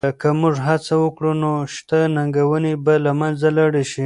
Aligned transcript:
که 0.21 0.29
موږ 0.41 0.55
هڅه 0.67 0.93
وکړو 1.03 1.31
نو 1.41 1.51
شته 1.75 1.99
ننګونې 2.15 2.73
به 2.83 2.93
له 3.05 3.11
منځه 3.19 3.47
لاړې 3.57 3.83
شي. 3.91 3.99